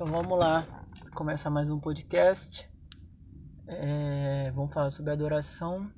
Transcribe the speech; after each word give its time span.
Então 0.00 0.10
vamos 0.10 0.38
lá, 0.38 0.66
começa 1.12 1.50
mais 1.50 1.68
um 1.68 1.78
podcast. 1.78 2.66
É, 3.66 4.50
vamos 4.52 4.72
falar 4.72 4.90
sobre 4.90 5.12
adoração, 5.12 5.92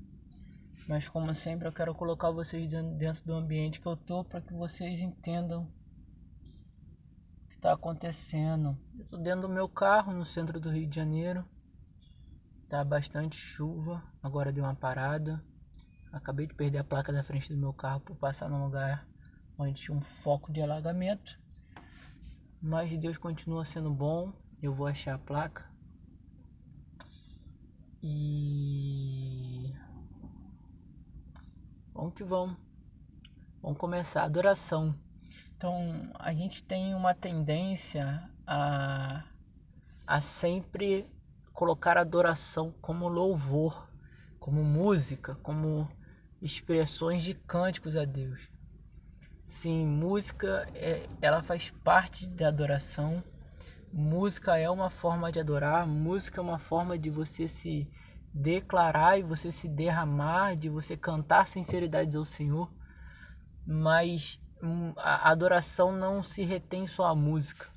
mas 0.89 1.09
como 1.09 1.33
sempre 1.33 1.69
eu 1.69 1.73
quero 1.73 1.95
colocar 1.95 2.33
vocês 2.33 2.69
dentro 2.99 3.25
do 3.25 3.33
ambiente 3.33 3.81
que 3.81 3.87
eu 3.87 3.97
tô 3.97 4.25
para 4.25 4.41
que 4.41 4.53
vocês 4.53 4.99
entendam 4.99 5.73
o 7.45 7.49
que 7.49 7.55
está 7.55 7.75
acontecendo. 7.75 8.77
Eu 8.99 9.05
tô 9.07 9.19
dentro 9.19 9.43
do 9.43 9.49
meu 9.49 9.69
carro 9.69 10.13
no 10.13 10.27
centro 10.27 10.59
do 10.59 10.69
Rio 10.69 10.89
de 10.89 10.97
Janeiro. 10.97 11.49
Tá 12.69 12.83
bastante 12.83 13.37
chuva, 13.37 14.03
agora 14.21 14.51
deu 14.51 14.65
uma 14.65 14.75
parada. 14.75 15.41
Acabei 16.11 16.49
de 16.49 16.55
perder 16.55 16.79
a 16.79 16.85
placa 16.85 17.13
da 17.13 17.23
frente 17.23 17.55
do 17.55 17.57
meu 17.57 17.73
carro 17.73 18.01
por 18.01 18.17
passar 18.17 18.51
num 18.51 18.65
lugar 18.65 19.07
onde 19.57 19.81
tinha 19.81 19.97
um 19.97 20.01
foco 20.01 20.53
de 20.53 20.61
alagamento. 20.61 21.41
Mas 22.63 22.97
Deus 22.97 23.19
continua 23.19 23.65
sendo 23.65 23.91
bom. 23.91 24.33
Eu 24.63 24.73
vou 24.73 24.87
achar 24.87 25.17
a 25.17 25.19
placa. 25.19 25.69
E 28.01 29.75
vamos 31.93 32.15
que 32.15 32.23
vamos. 32.23 32.57
Vamos 33.61 33.79
começar. 33.79 34.23
Adoração. 34.23 34.95
Então 35.57 36.13
a 36.15 36.33
gente 36.33 36.63
tem 36.63 36.95
uma 36.95 37.13
tendência 37.13 38.31
a, 38.47 39.25
a 40.07 40.21
sempre 40.21 41.11
colocar 41.53 41.99
adoração 41.99 42.73
como 42.81 43.09
louvor, 43.09 43.91
como 44.39 44.63
música, 44.63 45.35
como 45.43 45.91
expressões 46.41 47.25
de 47.25 47.35
cânticos 47.35 47.97
a 47.97 48.05
Deus. 48.05 48.52
Sim, 49.45 49.87
música 49.87 50.67
é, 50.75 51.09
ela 51.21 51.43
faz 51.43 51.71
parte 51.85 52.27
da 52.27 52.49
adoração. 52.49 53.23
Música 53.93 54.57
é 54.59 54.69
uma 54.71 54.89
forma 54.91 55.31
de 55.31 55.41
adorar, 55.41 55.87
música 55.87 56.41
é 56.41 56.43
uma 56.43 56.59
forma 56.59 56.99
de 56.99 57.11
você 57.11 57.47
se 57.49 57.89
declarar 58.33 59.19
e 59.19 59.23
você 59.23 59.53
se 59.53 59.69
derramar, 59.69 60.57
de 60.57 60.69
você 60.69 60.97
cantar 60.97 61.47
sinceridades 61.47 62.17
ao 62.17 62.25
Senhor. 62.25 62.71
Mas 63.67 64.41
hum, 64.63 64.93
a 64.97 65.31
adoração 65.31 65.93
não 65.93 66.23
se 66.23 66.43
retém 66.45 66.87
só 66.87 67.07
à 67.07 67.15
música. 67.15 67.69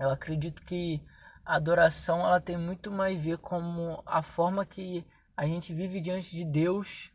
Eu 0.00 0.10
acredito 0.10 0.62
que 0.62 1.00
a 1.44 1.56
adoração 1.56 2.20
ela 2.20 2.40
tem 2.40 2.56
muito 2.56 2.90
mais 2.90 3.18
a 3.18 3.22
ver 3.22 3.38
como 3.38 4.02
a 4.06 4.22
forma 4.22 4.64
que 4.66 5.04
a 5.36 5.46
gente 5.46 5.72
vive 5.74 6.00
diante 6.00 6.30
de 6.34 6.44
Deus 6.44 7.12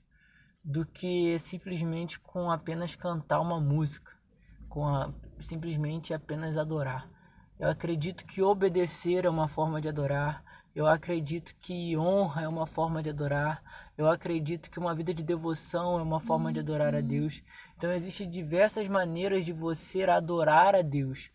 do 0.64 0.86
que 0.86 1.38
simplesmente 1.40 2.20
com 2.20 2.50
apenas 2.50 2.96
cantar 2.96 3.42
uma 3.42 3.60
música, 3.60 4.14
com 4.70 4.88
a, 4.88 5.14
simplesmente 5.40 6.14
apenas 6.14 6.58
adorar. 6.58 7.10
Eu 7.60 7.70
acredito 7.70 8.26
que 8.26 8.42
obedecer 8.42 9.26
é 9.26 9.30
uma 9.30 9.48
forma 9.48 9.82
de 9.82 9.90
adorar. 9.90 10.44
Eu 10.76 10.88
acredito 10.88 11.56
que 11.60 11.96
honra 11.96 12.44
é 12.44 12.48
uma 12.48 12.66
forma 12.66 13.04
de 13.04 13.10
adorar. 13.10 13.62
Eu 13.98 14.10
acredito 14.10 14.72
que 14.72 14.80
uma 14.80 14.96
vida 14.96 15.14
de 15.14 15.22
devoção 15.22 16.00
é 16.00 16.02
uma 16.02 16.20
forma 16.20 16.52
de 16.52 16.60
adorar 16.60 16.96
a 16.96 17.02
Deus. 17.02 17.44
Então 17.78 17.92
existem 17.92 18.30
diversas 18.30 18.88
maneiras 18.88 19.46
de 19.46 19.54
você 19.54 20.04
adorar 20.04 20.76
a 20.76 20.82
Deus. 20.82 21.30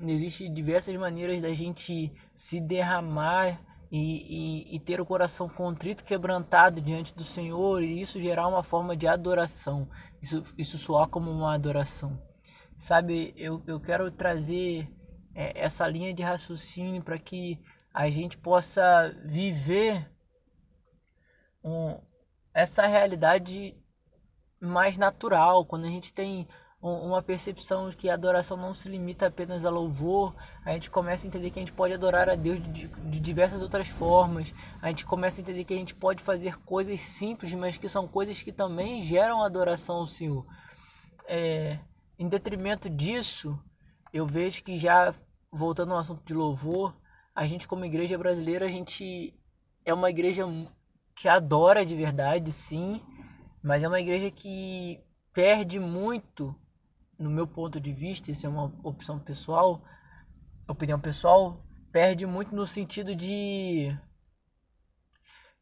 Existem 0.00 0.52
diversas 0.52 0.94
maneiras 0.96 1.40
da 1.40 1.54
gente 1.54 2.12
se 2.34 2.60
derramar 2.60 3.58
e, 3.92 3.98
e, 4.70 4.76
e, 4.76 4.80
ter 4.80 5.02
o 5.02 5.04
coração 5.04 5.50
contrito, 5.50 6.02
quebrantado 6.02 6.80
diante 6.80 7.14
do 7.14 7.24
Senhor, 7.24 7.82
e 7.82 8.00
isso 8.00 8.18
gerar 8.18 8.48
uma 8.48 8.62
forma 8.62 8.96
de 8.96 9.06
adoração, 9.06 9.86
isso, 10.22 10.42
isso 10.56 10.78
soar 10.78 11.06
como 11.08 11.30
uma 11.30 11.54
adoração. 11.54 12.18
Sabe, 12.74 13.34
eu, 13.36 13.62
eu 13.66 13.78
quero 13.78 14.10
trazer 14.10 14.90
é, 15.34 15.52
essa 15.62 15.86
linha 15.86 16.14
de 16.14 16.22
raciocínio 16.22 17.02
para 17.02 17.18
que 17.18 17.60
a 17.92 18.08
gente 18.08 18.38
possa 18.38 19.14
viver 19.26 20.10
um, 21.62 22.00
essa 22.54 22.86
realidade 22.86 23.76
mais 24.58 24.96
natural, 24.96 25.66
quando 25.66 25.84
a 25.84 25.90
gente 25.90 26.14
tem 26.14 26.48
uma 26.82 27.22
percepção 27.22 27.88
de 27.88 27.96
que 27.96 28.10
a 28.10 28.14
adoração 28.14 28.56
não 28.56 28.74
se 28.74 28.88
limita 28.88 29.28
apenas 29.28 29.64
a 29.64 29.70
louvor, 29.70 30.34
a 30.64 30.72
gente 30.72 30.90
começa 30.90 31.24
a 31.24 31.28
entender 31.28 31.50
que 31.50 31.60
a 31.60 31.62
gente 31.62 31.72
pode 31.72 31.94
adorar 31.94 32.28
a 32.28 32.34
Deus 32.34 32.60
de, 32.60 32.88
de, 32.88 33.20
diversas 33.20 33.62
outras 33.62 33.86
formas, 33.86 34.52
a 34.80 34.88
gente 34.88 35.06
começa 35.06 35.40
a 35.40 35.42
entender 35.42 35.62
que 35.62 35.72
a 35.72 35.76
gente 35.76 35.94
pode 35.94 36.20
fazer 36.24 36.58
coisas 36.62 37.00
simples, 37.00 37.54
mas 37.54 37.78
que 37.78 37.88
são 37.88 38.08
coisas 38.08 38.42
que 38.42 38.50
também 38.50 39.00
geram 39.00 39.44
adoração 39.44 39.96
ao 39.96 40.06
Senhor. 40.08 40.44
É, 41.28 41.78
em 42.18 42.28
detrimento 42.28 42.90
disso, 42.90 43.56
eu 44.12 44.26
vejo 44.26 44.64
que 44.64 44.76
já 44.76 45.14
voltando 45.52 45.92
ao 45.92 46.00
assunto 46.00 46.24
de 46.24 46.34
louvor, 46.34 46.96
a 47.32 47.46
gente 47.46 47.68
como 47.68 47.84
igreja 47.84 48.18
brasileira, 48.18 48.66
a 48.66 48.70
gente 48.70 49.32
é 49.84 49.94
uma 49.94 50.10
igreja 50.10 50.44
que 51.14 51.28
adora 51.28 51.86
de 51.86 51.94
verdade, 51.94 52.50
sim, 52.50 53.00
mas 53.62 53.84
é 53.84 53.88
uma 53.88 54.00
igreja 54.00 54.32
que 54.32 55.00
perde 55.32 55.78
muito 55.78 56.56
no 57.22 57.30
meu 57.30 57.46
ponto 57.46 57.80
de 57.80 57.92
vista, 57.92 58.30
isso 58.30 58.46
é 58.46 58.48
uma 58.48 58.72
opção 58.82 59.18
pessoal, 59.18 59.82
opinião 60.68 60.98
pessoal, 60.98 61.64
perde 61.90 62.26
muito 62.26 62.54
no 62.54 62.66
sentido 62.66 63.14
de 63.14 63.96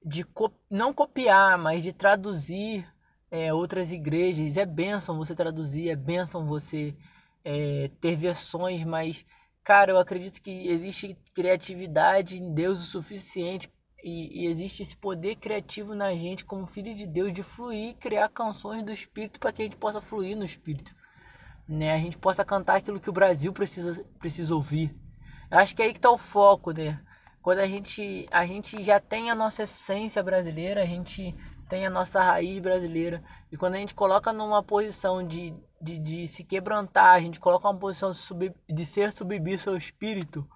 de 0.05 0.25
co 0.25 0.51
não 0.71 0.95
copiar, 0.95 1.59
mas 1.59 1.83
de 1.83 1.93
traduzir 1.93 2.87
é, 3.31 3.53
outras 3.53 3.93
igrejas. 3.93 4.57
É 4.57 4.65
bênção 4.65 5.19
você 5.19 5.35
traduzir, 5.35 5.91
é 5.91 5.97
bênção 5.97 6.47
você 6.47 6.97
é, 7.45 7.91
ter 8.01 8.15
versões, 8.15 8.85
mas, 8.85 9.25
cara, 9.63 9.93
eu 9.93 9.99
acredito 9.99 10.41
que 10.41 10.69
existe 10.69 11.17
criatividade 11.35 12.43
em 12.43 12.55
Deus 12.55 12.81
o 12.81 12.87
suficiente 12.87 13.71
e, 14.03 14.45
e, 14.45 14.47
existe 14.47 14.83
esse 14.83 14.97
poder 14.97 15.37
criativo 15.37 15.95
na 15.95 16.15
gente, 16.15 16.45
como 16.45 16.67
filho 16.67 16.95
de 16.95 17.07
Deus, 17.07 17.33
de 17.35 17.43
fluir 17.43 17.95
criar 17.97 18.31
canções 18.31 18.83
do 18.83 18.93
Espírito 18.93 19.39
para 19.39 19.53
que 19.53 19.61
a 19.63 19.65
gente 19.67 19.77
possa 19.77 20.01
fluir 20.01 20.37
no 20.37 20.45
Espírito 20.45 20.95
né? 21.71 21.95
A 21.95 21.99
gente 21.99 22.19
possa 22.19 22.45
cantar 22.45 22.77
aquilo 22.77 22.99
que 22.99 23.09
o 23.09 23.13
Brasil 23.13 23.53
precisa, 23.53 24.05
precisa 24.19 24.55
ouvir. 24.55 24.95
Eu 25.51 25.59
acho 25.59 25.75
que 25.75 25.83
é 25.83 25.87
aí 25.87 25.93
que 25.93 25.99
está 25.99 26.11
o 26.11 26.19
foco, 26.19 26.73
né? 26.73 27.01
Quando 27.41 27.61
a 27.61 27.67
gente, 27.67 28.29
a 28.31 28.45
gente 28.45 28.83
já 28.83 28.99
tem 29.01 29.31
a 29.31 29.35
nossa 29.35 29.63
essência 29.63 30.23
brasileira, 30.23 30.83
a 30.83 30.87
gente 30.87 31.35
tem 31.69 31.87
a 31.87 31.91
nossa 31.91 32.21
raiz 32.21 32.59
brasileira. 32.59 33.23
E 33.51 33.57
quando 33.57 33.77
a 33.77 33.79
gente 33.79 33.95
coloca 33.95 34.33
numa 34.33 34.63
posição 34.63 35.25
de, 35.27 35.55
de, 35.81 35.99
de 35.99 36.27
se 36.27 36.43
quebrantar, 36.43 37.15
a 37.15 37.21
gente 37.21 37.39
coloca 37.39 37.69
uma 37.69 37.79
posição 37.79 38.11
de, 38.11 38.19
sub, 38.19 38.53
de 38.69 38.85
ser 38.85 39.13
submisso 39.13 39.71
ao 39.71 39.77
espírito, 39.77 40.47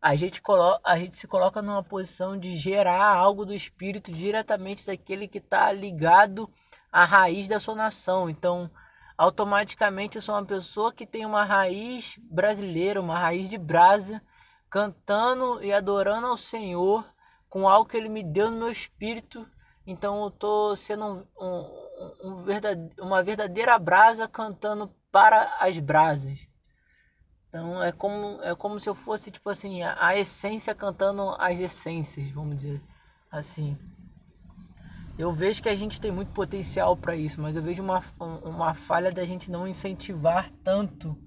a 0.00 0.16
gente, 0.16 0.40
coloca, 0.40 0.80
a 0.82 0.98
gente 0.98 1.18
se 1.18 1.26
coloca 1.26 1.60
numa 1.60 1.82
posição 1.82 2.38
de 2.38 2.56
gerar 2.56 3.04
algo 3.04 3.44
do 3.44 3.52
espírito 3.52 4.10
diretamente 4.10 4.86
daquele 4.86 5.28
que 5.28 5.38
está 5.38 5.70
ligado 5.72 6.48
à 6.90 7.04
raiz 7.04 7.48
da 7.48 7.60
sua 7.60 7.74
nação. 7.74 8.30
Então, 8.30 8.70
automaticamente 9.18 10.16
eu 10.16 10.22
sou 10.22 10.36
uma 10.36 10.44
pessoa 10.44 10.92
que 10.92 11.04
tem 11.04 11.26
uma 11.26 11.44
raiz 11.44 12.16
brasileira, 12.22 13.00
uma 13.00 13.18
raiz 13.18 13.50
de 13.50 13.58
brasa, 13.58 14.22
cantando 14.70 15.62
e 15.62 15.72
adorando 15.72 16.28
ao 16.28 16.36
Senhor 16.36 17.04
com 17.48 17.68
algo 17.68 17.88
que 17.88 17.96
Ele 17.96 18.08
me 18.08 18.22
deu 18.22 18.48
no 18.50 18.58
meu 18.58 18.70
espírito. 18.70 19.44
Então 19.84 20.22
eu 20.22 20.28
estou 20.28 20.76
sendo 20.76 21.04
um, 21.04 21.44
um, 21.44 22.18
um 22.22 22.36
verdade, 22.36 22.88
uma 23.00 23.22
verdadeira 23.22 23.76
brasa 23.78 24.28
cantando 24.28 24.94
para 25.10 25.56
as 25.58 25.76
brasas. 25.78 26.46
Então 27.48 27.82
é 27.82 27.90
como, 27.90 28.40
é 28.42 28.54
como 28.54 28.78
se 28.78 28.88
eu 28.88 28.94
fosse 28.94 29.32
tipo 29.32 29.50
assim, 29.50 29.82
a, 29.82 29.96
a 29.98 30.16
essência 30.16 30.74
cantando 30.74 31.34
as 31.38 31.58
essências, 31.58 32.30
vamos 32.30 32.56
dizer 32.56 32.80
assim. 33.32 33.76
Eu 35.18 35.32
vejo 35.32 35.60
que 35.60 35.68
a 35.68 35.74
gente 35.74 36.00
tem 36.00 36.12
muito 36.12 36.30
potencial 36.30 36.96
para 36.96 37.16
isso, 37.16 37.40
mas 37.40 37.56
eu 37.56 37.62
vejo 37.62 37.82
uma, 37.82 37.98
uma 38.44 38.72
falha 38.72 39.10
da 39.10 39.24
gente 39.24 39.50
não 39.50 39.66
incentivar 39.66 40.48
tanto 40.62 41.20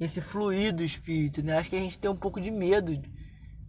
esse 0.00 0.20
fluir 0.22 0.74
do 0.74 0.82
espírito, 0.82 1.42
né? 1.42 1.58
Acho 1.58 1.68
que 1.68 1.76
a 1.76 1.80
gente 1.80 1.98
tem 1.98 2.10
um 2.10 2.16
pouco 2.16 2.40
de 2.40 2.50
medo 2.50 2.96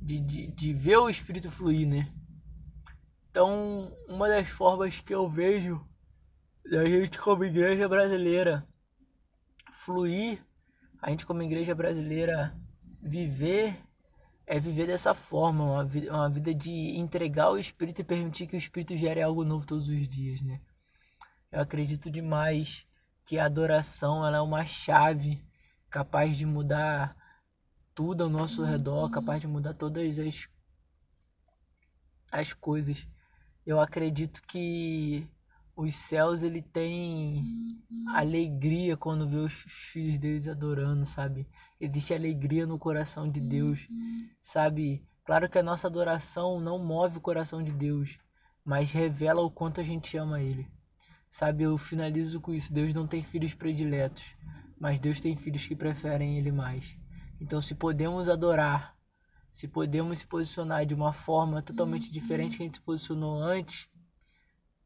de, 0.01 0.19
de, 0.21 0.47
de 0.47 0.73
ver 0.73 0.97
o 0.97 1.09
espírito 1.09 1.51
fluir, 1.51 1.85
né? 1.85 2.09
Então, 3.29 3.91
uma 4.07 4.29
das 4.29 4.47
formas 4.47 4.99
que 4.99 5.13
eu 5.13 5.29
vejo 5.29 5.85
da 6.71 6.85
gente 6.85 7.17
como 7.17 7.43
igreja 7.43 7.89
brasileira 7.89 8.65
fluir, 9.73 10.39
a 11.01 11.09
gente 11.09 11.25
como 11.25 11.43
igreja 11.43 11.75
brasileira 11.75 12.55
viver 13.01 13.75
é 14.45 14.59
viver 14.59 14.87
dessa 14.87 15.13
forma, 15.13 15.63
uma 15.63 15.85
vida, 15.85 16.11
uma 16.13 16.29
vida 16.29 16.53
de 16.53 16.97
entregar 16.97 17.49
o 17.49 17.57
Espírito 17.57 18.01
e 18.01 18.03
permitir 18.03 18.47
que 18.47 18.55
o 18.55 18.57
Espírito 18.57 18.95
gere 18.97 19.21
algo 19.21 19.43
novo 19.43 19.65
todos 19.65 19.89
os 19.89 20.07
dias, 20.07 20.41
né? 20.41 20.61
Eu 21.51 21.61
acredito 21.61 22.09
demais 22.09 22.85
que 23.25 23.39
a 23.39 23.45
adoração 23.45 24.25
ela 24.25 24.37
é 24.37 24.41
uma 24.41 24.65
chave 24.65 25.41
capaz 25.89 26.35
de 26.35 26.45
mudar 26.45 27.15
tudo 27.93 28.23
ao 28.23 28.29
nosso 28.29 28.63
redor, 28.63 29.09
capaz 29.09 29.39
de 29.39 29.47
mudar 29.47 29.73
todas 29.73 30.19
as, 30.19 30.49
as 32.31 32.53
coisas. 32.53 33.07
Eu 33.65 33.79
acredito 33.79 34.41
que 34.43 35.27
os 35.75 35.95
céus 35.95 36.43
ele 36.43 36.61
tem 36.61 37.43
alegria 38.09 38.95
quando 38.95 39.27
vê 39.27 39.37
os 39.37 39.53
filhos 39.53 40.19
deles 40.19 40.47
adorando, 40.47 41.05
sabe? 41.05 41.47
Existe 41.79 42.13
alegria 42.13 42.67
no 42.67 42.77
coração 42.77 43.29
de 43.29 43.41
Deus, 43.41 43.87
sabe? 44.41 45.03
Claro 45.25 45.49
que 45.49 45.57
a 45.57 45.63
nossa 45.63 45.87
adoração 45.87 46.59
não 46.59 46.77
move 46.77 47.17
o 47.17 47.21
coração 47.21 47.63
de 47.63 47.71
Deus, 47.71 48.19
mas 48.63 48.91
revela 48.91 49.41
o 49.41 49.49
quanto 49.49 49.79
a 49.79 49.83
gente 49.83 50.17
ama 50.17 50.41
Ele. 50.41 50.67
Sabe, 51.29 51.63
eu 51.63 51.77
finalizo 51.77 52.39
com 52.39 52.53
isso. 52.53 52.71
Deus 52.71 52.93
não 52.93 53.07
tem 53.07 53.23
filhos 53.23 53.53
prediletos, 53.53 54.35
mas 54.79 54.99
Deus 54.99 55.19
tem 55.19 55.35
filhos 55.35 55.65
que 55.65 55.75
preferem 55.75 56.37
Ele 56.37 56.51
mais. 56.51 56.95
Então, 57.41 57.59
se 57.59 57.73
podemos 57.73 58.29
adorar, 58.29 58.95
se 59.49 59.67
podemos 59.67 60.19
se 60.19 60.27
posicionar 60.27 60.85
de 60.85 60.93
uma 60.93 61.11
forma 61.11 61.61
totalmente 61.61 62.11
diferente 62.11 62.57
que 62.57 62.63
a 62.63 62.65
gente 62.65 62.77
se 62.77 62.83
posicionou 62.83 63.41
antes, 63.41 63.89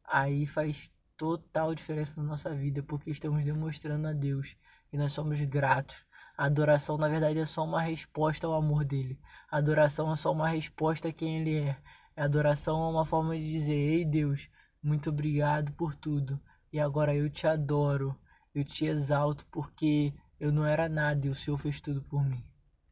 aí 0.07 0.45
faz 0.45 0.91
total 1.17 1.75
diferença 1.75 2.13
na 2.15 2.27
nossa 2.27 2.53
vida, 2.53 2.81
porque 2.81 3.11
estamos 3.11 3.43
demonstrando 3.43 4.07
a 4.07 4.13
Deus 4.13 4.55
que 4.89 4.97
nós 4.97 5.11
somos 5.11 5.41
gratos. 5.41 6.05
A 6.37 6.45
adoração, 6.45 6.97
na 6.97 7.09
verdade, 7.09 7.39
é 7.39 7.45
só 7.45 7.65
uma 7.65 7.81
resposta 7.81 8.47
ao 8.47 8.53
amor 8.53 8.85
dele. 8.85 9.19
A 9.51 9.57
adoração 9.57 10.11
é 10.11 10.15
só 10.15 10.31
uma 10.31 10.47
resposta 10.47 11.09
a 11.09 11.11
quem 11.11 11.39
ele 11.39 11.57
é. 11.57 11.77
A 12.15 12.23
adoração 12.23 12.81
é 12.83 12.89
uma 12.89 13.05
forma 13.05 13.37
de 13.37 13.51
dizer: 13.51 13.75
Ei 13.75 14.05
Deus, 14.05 14.49
muito 14.81 15.09
obrigado 15.09 15.71
por 15.73 15.95
tudo. 15.95 16.39
E 16.71 16.79
agora 16.79 17.15
eu 17.15 17.29
te 17.29 17.47
adoro, 17.47 18.15
eu 18.53 18.63
te 18.63 18.85
exalto 18.85 19.45
porque 19.47 20.13
eu 20.39 20.51
não 20.51 20.65
era 20.65 20.87
nada 20.87 21.25
e 21.25 21.29
o 21.29 21.35
Senhor 21.35 21.57
fez 21.57 21.79
tudo 21.81 22.01
por 22.01 22.23
mim. 22.23 22.43